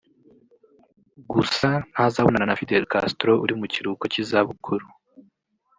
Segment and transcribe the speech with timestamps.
[1.31, 4.85] gusa ntazabonana na Fidel Castro uri mu kiruhuko cy’izabukuru